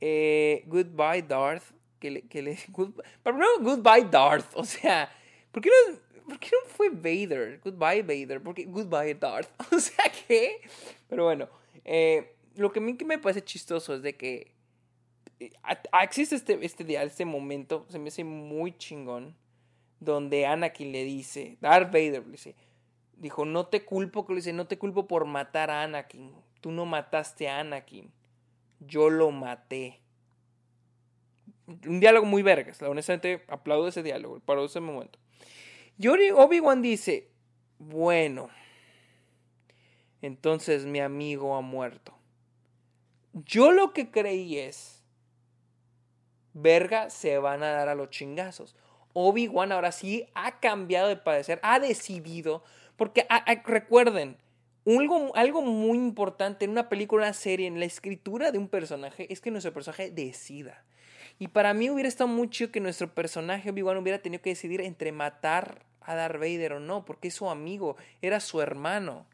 [0.00, 1.64] eh, Goodbye Darth,
[1.98, 2.92] que le, que le good,
[3.24, 5.10] pero no Goodbye Darth, o sea,
[5.50, 7.60] ¿por qué, no, ¿por no fue Vader?
[7.64, 10.60] Goodbye Vader, porque Goodbye Darth, o sea, ¿qué?
[11.08, 11.48] Pero bueno,
[11.84, 14.52] eh, lo que a mí que me parece chistoso es de que
[15.40, 15.50] eh,
[16.00, 19.34] existe este, este, este momento, se me hace muy chingón,
[19.98, 22.54] donde Anakin le dice, Darth Vader le dice,
[23.20, 26.34] dijo, no te culpo, que le dice, no te culpo por matar a Anakin.
[26.60, 28.10] Tú no mataste a Anakin.
[28.80, 30.00] Yo lo maté.
[31.86, 32.82] Un diálogo muy vergas.
[32.82, 35.18] Honestamente, aplaudo ese diálogo, para ese momento.
[35.98, 37.28] Y Obi-Wan dice,
[37.78, 38.48] bueno,
[40.22, 42.14] entonces mi amigo ha muerto.
[43.34, 45.04] Yo lo que creí es,
[46.54, 48.74] verga, se van a dar a los chingazos.
[49.12, 52.62] Obi-Wan ahora sí ha cambiado de padecer, ha decidido
[52.96, 53.26] porque
[53.64, 54.36] recuerden,
[54.86, 59.32] algo, algo muy importante en una película, una serie, en la escritura de un personaje,
[59.32, 60.84] es que nuestro personaje decida.
[61.38, 65.12] Y para mí hubiera estado mucho que nuestro personaje Obi-Wan hubiera tenido que decidir entre
[65.12, 69.26] matar a Darth Vader o no, porque es su amigo, era su hermano.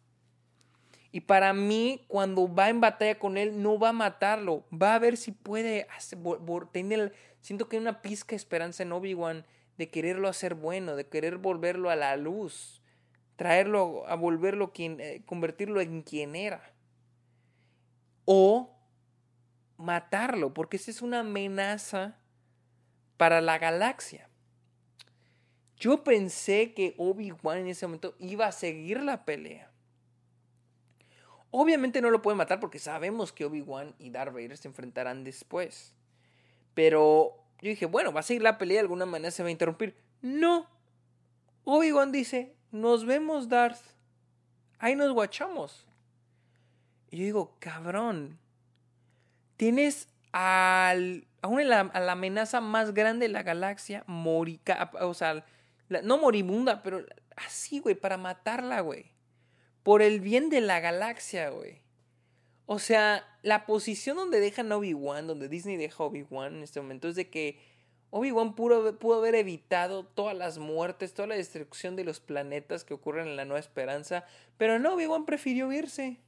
[1.11, 4.99] Y para mí, cuando va en batalla con él, no va a matarlo, va a
[5.01, 5.89] ver si puede
[6.71, 9.45] tener, siento que hay una pizca de esperanza en Obi-Wan
[9.79, 12.83] de quererlo hacer bueno, de querer volverlo a la luz
[13.37, 16.75] traerlo a volverlo quien, eh, convertirlo en quien era.
[18.25, 18.75] O
[19.77, 22.19] matarlo, porque esa es una amenaza
[23.17, 24.29] para la galaxia.
[25.77, 29.71] Yo pensé que Obi-Wan en ese momento iba a seguir la pelea.
[31.51, 35.95] Obviamente no lo puede matar porque sabemos que Obi-Wan y Darth Vader se enfrentarán después.
[36.75, 39.53] Pero yo dije, bueno, va a seguir la pelea, de alguna manera se va a
[39.53, 39.97] interrumpir.
[40.21, 40.69] No.
[41.65, 43.81] Obi-Wan dice, nos vemos, Darth.
[44.79, 45.87] Ahí nos guachamos.
[47.11, 48.39] Y yo digo, cabrón,
[49.57, 55.45] tienes al, a, a la amenaza más grande de la galaxia, morica, o sea,
[56.03, 57.05] no moribunda, pero
[57.37, 59.13] así, güey, para matarla, güey.
[59.83, 61.81] Por el bien de la galaxia, güey.
[62.67, 67.15] O sea, la posición donde dejan Obi-Wan, donde Disney deja Obi-Wan en este momento, es
[67.15, 67.61] de que
[68.11, 72.95] Obi-Wan pudo, pudo, haber evitado todas las muertes, toda la destrucción de los planetas que
[72.95, 74.25] ocurren en la Nueva Esperanza,
[74.57, 76.19] pero no, Obi-Wan prefirió irse.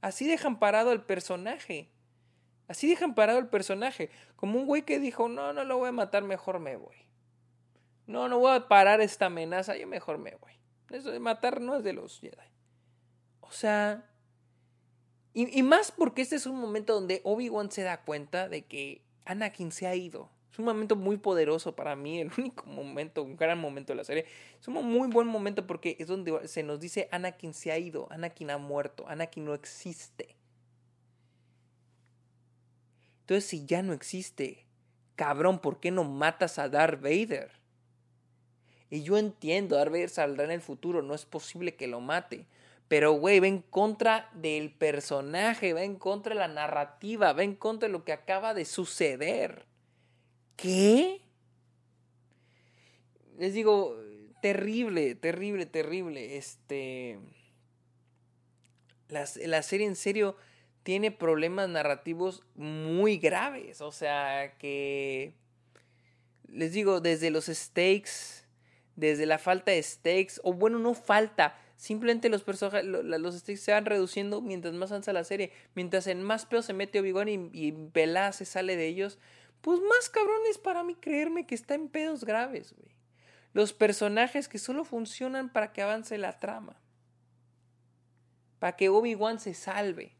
[0.00, 1.88] Así dejan parado al personaje.
[2.66, 4.10] Así dejan parado al personaje.
[4.36, 6.96] Como un güey que dijo, no, no lo voy a matar, mejor me voy.
[8.06, 10.52] No, no voy a parar esta amenaza, yo mejor me voy.
[10.90, 12.50] Eso de matar no es de los Jedi.
[13.40, 14.10] O sea...
[15.36, 19.72] Y, más porque este es un momento donde Obi-Wan se da cuenta de que Anakin
[19.72, 20.30] se ha ido.
[20.52, 24.04] Es un momento muy poderoso para mí, el único momento, un gran momento de la
[24.04, 24.26] serie.
[24.60, 28.06] Es un muy buen momento porque es donde se nos dice Anakin se ha ido,
[28.12, 30.36] Anakin ha muerto, Anakin no existe.
[33.22, 34.64] Entonces si ya no existe,
[35.16, 37.50] cabrón, ¿por qué no matas a Darth Vader?
[38.88, 42.46] Y yo entiendo, Darth Vader saldrá en el futuro, no es posible que lo mate.
[42.88, 47.54] Pero, güey, va en contra del personaje, va en contra de la narrativa, va en
[47.54, 49.64] contra de lo que acaba de suceder.
[50.56, 51.22] ¿Qué?
[53.38, 53.96] Les digo,
[54.42, 56.36] terrible, terrible, terrible.
[56.36, 57.18] Este.
[59.08, 60.36] La, la, serie en serio
[60.82, 63.80] tiene problemas narrativos muy graves.
[63.80, 65.32] O sea, que.
[66.48, 68.44] Les digo, desde los stakes,
[68.94, 71.58] desde la falta de stakes, o bueno, no falta.
[71.84, 75.52] Simplemente los personajes, los stakes se van reduciendo mientras más avanza la serie.
[75.74, 77.74] Mientras en más peor se mete Obi-Wan y, y
[78.32, 79.18] se sale de ellos
[79.60, 82.96] pues más cabrones para mí creerme que está en pedos graves, güey.
[83.52, 86.80] Los personajes que solo funcionan para que avance la trama.
[88.60, 90.16] Para que Obi-Wan se salve.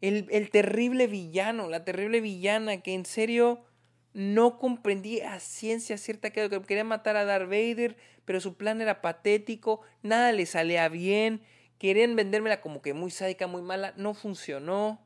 [0.00, 3.64] El, el, terrible villano, la terrible villana que en serio
[4.12, 9.00] no comprendí a ciencia cierta que quería matar a Darth Vader, pero su plan era
[9.00, 11.42] patético, nada le salía bien,
[11.78, 15.00] querían vendérmela como que muy sádica, muy mala, no funcionó,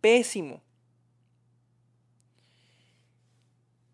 [0.00, 0.62] pésimo.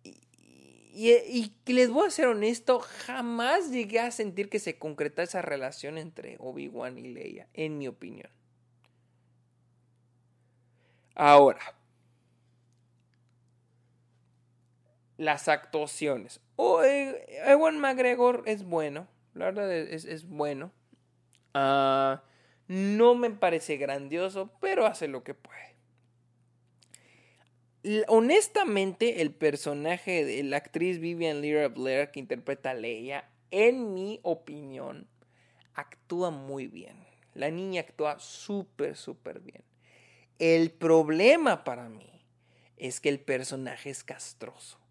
[0.02, 5.42] Y, y, les voy a ser honesto, jamás llegué a sentir que se concreta esa
[5.42, 8.30] relación entre Obi-Wan y Leia, en mi opinión.
[11.16, 11.74] Ahora,
[15.16, 16.40] las actuaciones.
[16.56, 20.72] Oh, Ewan McGregor es bueno, la verdad es, bueno.
[21.52, 22.22] Ah,
[22.66, 25.74] no me parece grandioso, pero hace lo que puede.
[28.08, 34.20] Honestamente, el personaje de la actriz Vivian Lyra Blair que interpreta a Leia, en mi
[34.22, 35.06] opinión,
[35.74, 37.04] actúa muy bien.
[37.34, 39.64] La niña actúa súper, súper bien.
[40.38, 42.24] El problema para mí
[42.76, 44.83] es que el personaje es castroso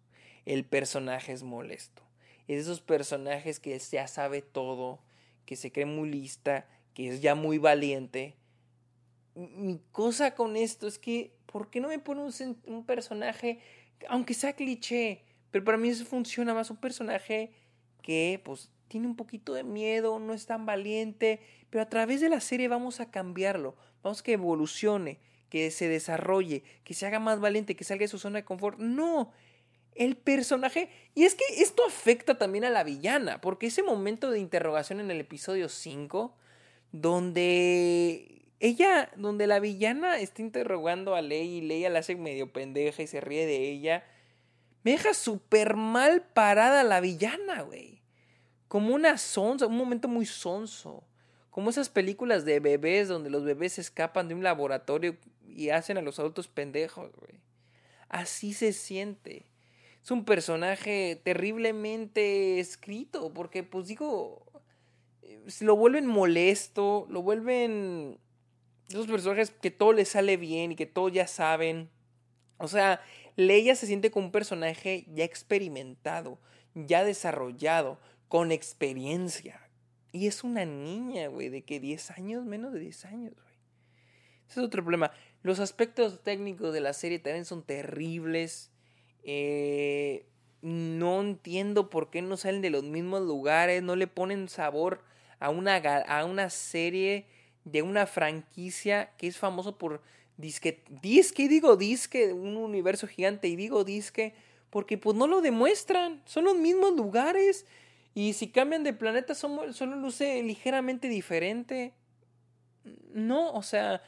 [0.46, 2.02] el personaje es molesto.
[2.46, 5.00] Es esos personajes que ya sabe todo,
[5.46, 8.36] que se cree muy lista, que es ya muy valiente.
[9.34, 12.22] Mi cosa con esto es que, ¿por qué no me pone
[12.66, 13.58] un, personaje,
[14.08, 17.52] aunque sea cliché, pero para mí eso funciona más, un personaje
[18.02, 21.40] que pues tiene un poquito de miedo, no es tan valiente,
[21.70, 25.18] pero a través de la serie vamos a cambiarlo, vamos a que evolucione,
[25.48, 28.78] que se desarrolle, que se haga más valiente, que salga de su zona de confort.
[28.78, 29.32] No,
[29.94, 30.88] el personaje.
[31.14, 35.10] Y es que esto afecta también a la villana, porque ese momento de interrogación en
[35.10, 36.34] el episodio 5,
[36.92, 43.02] donde ella, donde la villana está interrogando a Ley y Leia la hace medio pendeja
[43.02, 44.04] y se ríe de ella,
[44.82, 48.02] me deja súper mal parada la villana, güey.
[48.68, 51.04] Como una sonza, un momento muy sonso.
[51.50, 55.16] Como esas películas de bebés donde los bebés escapan de un laboratorio
[55.46, 57.40] y hacen a los adultos pendejos, güey.
[58.08, 59.46] Así se siente
[60.04, 64.44] es un personaje terriblemente escrito, porque pues digo,
[65.60, 68.18] lo vuelven molesto, lo vuelven
[68.90, 71.88] esos personajes que todo les sale bien y que todos ya saben.
[72.58, 73.00] O sea,
[73.36, 76.38] Leia se siente como un personaje ya experimentado,
[76.74, 77.98] ya desarrollado,
[78.28, 79.70] con experiencia.
[80.12, 83.56] Y es una niña, güey, de que 10 años, menos de 10 años, güey.
[84.50, 85.12] Ese es otro problema.
[85.42, 88.70] Los aspectos técnicos de la serie también son terribles.
[89.24, 90.26] Eh,
[90.60, 95.02] no entiendo por qué no salen de los mismos lugares, no le ponen sabor
[95.38, 97.26] a una, a una serie
[97.64, 100.02] de una franquicia que es famoso por
[100.36, 104.34] disque, disque, digo disque, un universo gigante y digo disque,
[104.70, 107.66] porque pues no lo demuestran, son los mismos lugares
[108.14, 111.94] y si cambian de planeta son, solo luce ligeramente diferente.
[113.12, 114.02] No, o sea,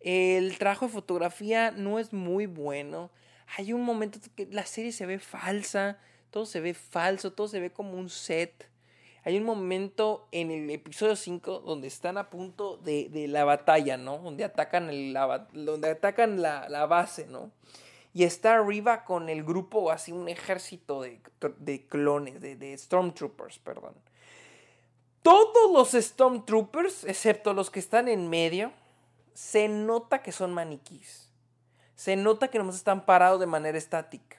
[0.00, 3.10] el trabajo de fotografía no es muy bueno
[3.56, 5.98] hay un momento que la serie se ve falsa,
[6.30, 8.68] todo se ve falso, todo se ve como un set.
[9.24, 13.96] Hay un momento en el episodio 5 donde están a punto de, de la batalla,
[13.96, 14.18] ¿no?
[14.18, 17.52] Donde atacan, el, la, donde atacan la, la, base, ¿no?
[18.14, 21.20] Y está arriba con el grupo, así un ejército de,
[21.58, 23.94] de clones, de, de Stormtroopers, perdón.
[25.22, 28.72] Todos los Stormtroopers, excepto los que están en medio,
[29.34, 31.31] se nota que son maniquís
[32.02, 34.36] se nota que nomás están parados de manera estática.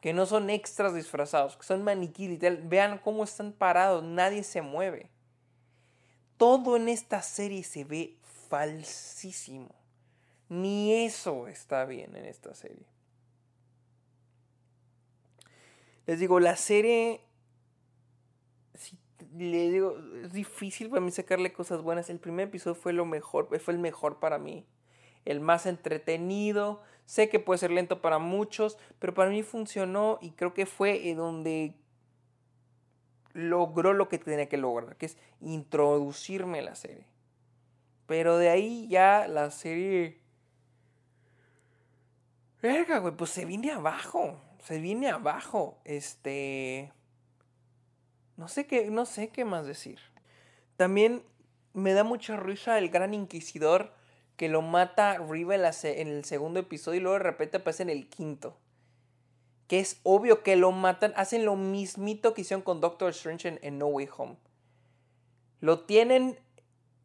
[0.00, 2.62] Que no son extras disfrazados, que son maniquí literal.
[2.66, 5.10] Vean cómo están parados, nadie se mueve.
[6.38, 8.16] Todo en esta serie se ve
[8.48, 9.74] falsísimo.
[10.48, 12.86] Ni eso está bien en esta serie.
[16.06, 17.20] Les digo, la serie.
[19.36, 22.08] les digo, es difícil para mí sacarle cosas buenas.
[22.08, 24.66] El primer episodio fue lo mejor, fue el mejor para mí
[25.24, 26.82] el más entretenido.
[27.06, 31.14] Sé que puede ser lento para muchos, pero para mí funcionó y creo que fue
[31.14, 31.74] donde
[33.34, 37.06] logró lo que tenía que lograr, que es introducirme a la serie.
[38.06, 40.20] Pero de ahí ya la serie...
[42.62, 44.40] Verga, güey, pues se viene abajo.
[44.60, 45.80] Se viene abajo.
[45.84, 46.92] Este...
[48.36, 49.98] No sé qué, no sé qué más decir.
[50.76, 51.22] También
[51.72, 53.92] me da mucha risa el gran inquisidor
[54.36, 58.08] que lo mata Riva en, el segundo episodio y luego de repente aparece en el
[58.08, 58.56] quinto.
[59.68, 61.12] Que es obvio que lo matan.
[61.16, 64.36] Hacen lo mismito que hicieron con Doctor Strange en, No Way Home.
[65.60, 66.38] Lo tienen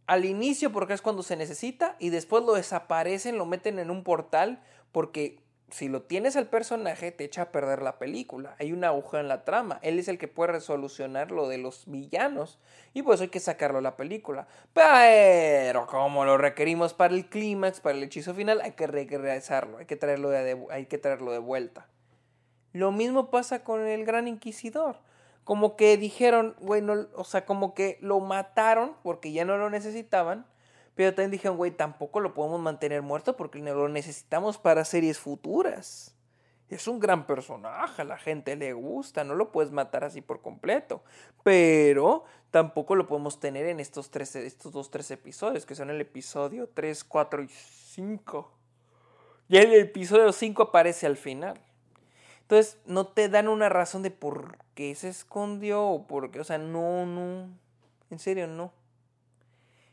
[0.07, 4.03] al inicio porque es cuando se necesita y después lo desaparecen, lo meten en un
[4.03, 4.61] portal
[4.91, 5.39] porque
[5.71, 8.55] si lo tienes al personaje, te echa a perder la película.
[8.59, 9.79] Hay una aguja en la trama.
[9.81, 12.59] Él es el que puede resolucionar lo de los villanos.
[12.93, 14.47] Y pues hay que sacarlo a la película.
[14.73, 19.77] Pero como lo requerimos para el clímax, para el hechizo final, hay que regresarlo.
[19.77, 21.87] Hay que traerlo de, hay que traerlo de vuelta.
[22.73, 24.97] Lo mismo pasa con el Gran Inquisidor.
[25.43, 30.45] Como que dijeron, bueno, o sea, como que lo mataron porque ya no lo necesitaban.
[30.99, 36.13] Pero también dijeron, güey, tampoco lo podemos mantener muerto porque lo necesitamos para series futuras.
[36.67, 40.41] Es un gran personaje, a la gente le gusta, no lo puedes matar así por
[40.41, 41.01] completo.
[41.41, 46.01] Pero tampoco lo podemos tener en estos, tres, estos dos, tres episodios, que son el
[46.01, 48.51] episodio 3, 4 y 5.
[49.47, 51.61] Y el episodio 5 aparece al final.
[52.41, 56.43] Entonces, no te dan una razón de por qué se escondió o por qué, o
[56.43, 57.47] sea, no, no.
[58.09, 58.73] En serio, no.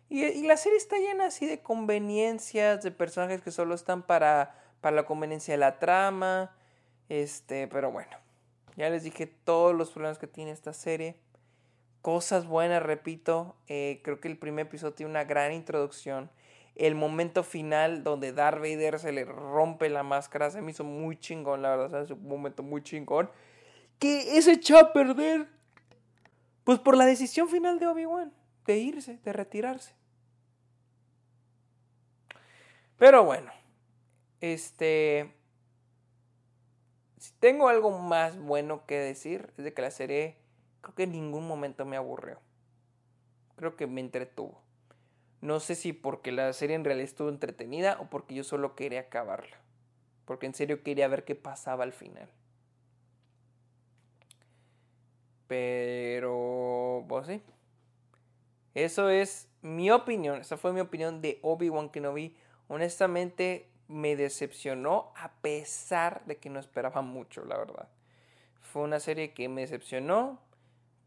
[0.09, 4.95] Y, la serie está llena así de conveniencias, de personajes que solo están para, para
[4.95, 6.53] la conveniencia de la trama
[7.09, 8.17] este, pero bueno,
[8.77, 11.17] ya les dije todos los problemas que tiene esta serie.
[12.03, 13.57] Cosas buenas, repito.
[13.69, 16.31] Eh, creo que el primer episodio tiene una gran introducción.
[16.75, 21.19] El momento final donde Darth Vader se le rompe la máscara se me hizo muy
[21.19, 22.03] chingón, la verdad.
[22.03, 23.31] Es un momento muy chingón.
[23.99, 25.49] Que es echó a perder.
[26.65, 28.33] Pues por la decisión final de Obi-Wan.
[28.67, 29.95] De irse, de retirarse.
[32.99, 33.53] Pero bueno.
[34.41, 35.33] Este.
[37.19, 40.37] Si tengo algo más bueno que decir, es de que la serie
[40.81, 42.41] creo que en ningún momento me aburrió.
[43.57, 44.63] Creo que me entretuvo.
[45.41, 49.01] No sé si porque la serie en realidad estuvo entretenida o porque yo solo quería
[49.01, 49.57] acabarla.
[50.25, 52.29] Porque en serio quería ver qué pasaba al final.
[55.47, 57.43] Pero, pues sí.
[58.77, 60.43] Eso es mi opinión.
[60.43, 62.37] Esa fue mi opinión de Obi-Wan Kenobi.
[62.69, 67.89] Honestamente, me decepcionó a pesar de que no esperaba mucho, la verdad.
[68.61, 70.43] Fue una serie que me decepcionó,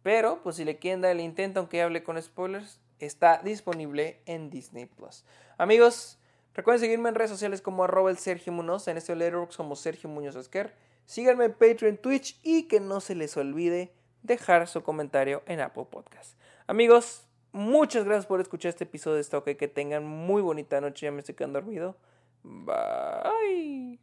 [0.02, 4.50] pero pues si le quieren dar el intento, aunque hable con spoilers, está disponible en
[4.50, 5.24] Disney Plus.
[5.60, 6.18] Amigos,
[6.56, 10.10] recuerden seguirme en redes sociales como arroba el Sergio Munoz, en este Letterboxd como Sergio
[10.10, 10.74] Muñoz Esquer.
[11.06, 13.94] Síganme en Patreon, Twitch y que no se les olvide
[14.24, 16.36] dejar su comentario en Apple Podcast.
[16.66, 19.46] Amigos, muchas gracias por escuchar este episodio de Stock.
[19.46, 21.06] Que tengan muy bonita noche.
[21.06, 21.96] Ya me estoy quedando dormido.
[22.44, 24.00] Bye.